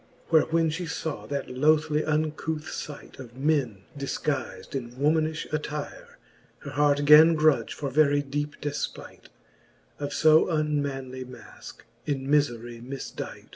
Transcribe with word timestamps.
Where 0.29 0.41
when 0.47 0.71
fhe 0.71 0.89
faw 0.89 1.27
that 1.27 1.45
lothly 1.51 2.03
uncouth 2.03 2.67
fight, 2.67 3.19
Of 3.19 3.37
men 3.37 3.83
difguiz'd 3.95 4.73
in 4.73 4.93
womanifhe 4.93 5.53
attire, 5.53 6.17
Her 6.61 6.71
heart 6.71 7.05
gan 7.05 7.35
grudge, 7.35 7.75
for 7.75 7.91
very 7.91 8.23
deepe 8.23 8.59
defpight 8.61 9.25
Of 9.99 10.11
fo 10.11 10.47
unmanly 10.47 11.23
maske, 11.23 11.83
in 12.07 12.27
mifery 12.27 12.81
mifdight. 12.81 13.49